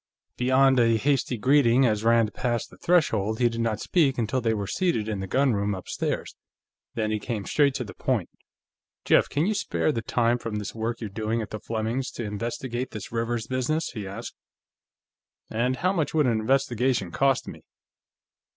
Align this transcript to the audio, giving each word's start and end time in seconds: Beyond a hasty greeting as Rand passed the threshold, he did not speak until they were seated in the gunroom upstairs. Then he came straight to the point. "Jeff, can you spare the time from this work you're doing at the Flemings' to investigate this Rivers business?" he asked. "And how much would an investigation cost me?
Beyond 0.35 0.79
a 0.79 0.97
hasty 0.97 1.37
greeting 1.37 1.85
as 1.85 2.03
Rand 2.03 2.33
passed 2.33 2.71
the 2.71 2.77
threshold, 2.79 3.37
he 3.37 3.49
did 3.49 3.61
not 3.61 3.79
speak 3.81 4.17
until 4.17 4.41
they 4.41 4.55
were 4.55 4.65
seated 4.65 5.07
in 5.07 5.19
the 5.19 5.27
gunroom 5.27 5.75
upstairs. 5.75 6.35
Then 6.95 7.11
he 7.11 7.19
came 7.19 7.45
straight 7.45 7.75
to 7.75 7.83
the 7.83 7.93
point. 7.93 8.27
"Jeff, 9.05 9.29
can 9.29 9.45
you 9.45 9.53
spare 9.53 9.91
the 9.91 10.01
time 10.01 10.39
from 10.39 10.55
this 10.55 10.73
work 10.73 11.01
you're 11.01 11.09
doing 11.11 11.39
at 11.43 11.51
the 11.51 11.59
Flemings' 11.59 12.09
to 12.13 12.23
investigate 12.23 12.89
this 12.89 13.11
Rivers 13.11 13.45
business?" 13.45 13.91
he 13.91 14.07
asked. 14.07 14.33
"And 15.51 15.75
how 15.75 15.93
much 15.93 16.15
would 16.15 16.25
an 16.25 16.31
investigation 16.41 17.11
cost 17.11 17.47
me? 17.47 17.61